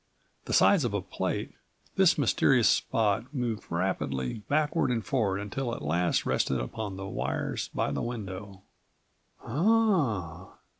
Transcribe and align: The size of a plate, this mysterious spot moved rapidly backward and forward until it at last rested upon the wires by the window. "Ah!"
The 0.45 0.53
size 0.53 0.83
of 0.83 0.95
a 0.95 1.01
plate, 1.03 1.51
this 1.95 2.17
mysterious 2.17 2.67
spot 2.67 3.31
moved 3.35 3.65
rapidly 3.69 4.39
backward 4.49 4.89
and 4.89 5.05
forward 5.05 5.37
until 5.37 5.71
it 5.73 5.75
at 5.75 5.81
last 5.83 6.25
rested 6.25 6.59
upon 6.59 6.97
the 6.97 7.05
wires 7.05 7.67
by 7.67 7.91
the 7.91 8.01
window. 8.01 8.63
"Ah!" 9.45 10.53